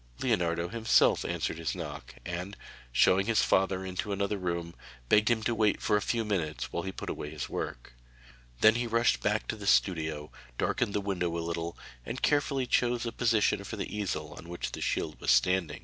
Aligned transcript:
Leonardo 0.19 0.67
himself 0.67 1.23
answered 1.23 1.59
his 1.59 1.75
knock, 1.75 2.15
and, 2.25 2.57
showing 2.91 3.27
his 3.27 3.43
father 3.43 3.85
into 3.85 4.11
another 4.11 4.39
room, 4.39 4.73
begged 5.09 5.29
him 5.29 5.43
to 5.43 5.53
wait 5.53 5.79
for 5.79 5.95
a 5.95 6.01
few 6.01 6.25
minutes 6.25 6.73
while 6.73 6.81
he 6.81 6.91
put 6.91 7.07
away 7.07 7.29
his 7.29 7.47
work. 7.49 7.93
Then 8.61 8.73
he 8.73 8.87
rushed 8.87 9.21
back 9.21 9.47
to 9.49 9.55
the 9.55 9.67
studio, 9.67 10.31
darkened 10.57 10.93
the 10.95 11.01
window 11.01 11.37
a 11.37 11.37
little, 11.37 11.77
and 12.03 12.19
carefully 12.19 12.65
chose 12.65 13.05
a 13.05 13.11
position 13.11 13.63
for 13.63 13.77
the 13.77 13.95
easel 13.95 14.33
on 14.33 14.49
which 14.49 14.71
the 14.71 14.81
shield 14.81 15.21
was 15.21 15.29
standing. 15.29 15.79